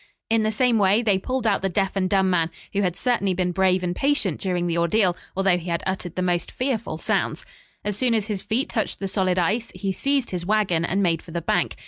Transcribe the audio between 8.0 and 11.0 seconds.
as his feet touched the solid ice, he seized his wagon